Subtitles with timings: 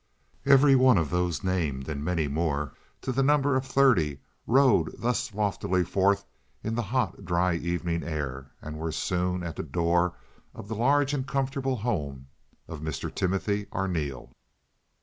[0.47, 6.25] Every one of those named and many more—to the number of thirty—rode thus loftily forth
[6.63, 10.15] in the hot, dry evening air and were soon at the door
[10.55, 12.29] of the large and comfortable home
[12.67, 13.13] of Mr.
[13.13, 14.31] Timothy Arneel.